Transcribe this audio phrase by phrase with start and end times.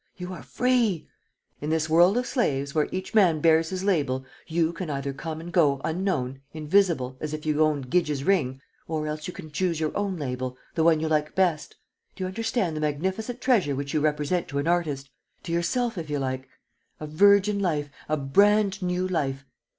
[0.17, 1.07] You are free!
[1.59, 5.39] In this world of slaves where each man bears his label you can either come
[5.39, 8.61] and go unknown, invisible, as if you owned Gyges' ring...
[8.87, 11.75] or else you can choose your own label, the one you like best!
[12.15, 15.07] Do you understand the magnificent treasure which you represent to an artist...
[15.43, 16.49] to yourself, if you like?
[16.99, 19.45] A virgin life, a brand new life!